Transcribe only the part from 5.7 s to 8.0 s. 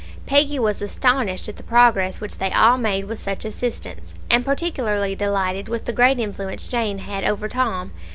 the great influence Jane had over Tom.